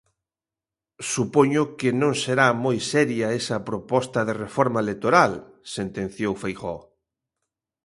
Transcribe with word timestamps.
"Supoño 1.11 1.61
que 1.79 1.89
non 2.01 2.13
será 2.23 2.47
moi 2.65 2.77
seria 2.91 3.27
esa 3.39 3.57
proposta 3.69 4.19
de 4.27 4.33
reforma 4.43 4.79
electoral", 4.85 5.31
sentenciou 5.75 6.33
Feijóo. 6.41 6.81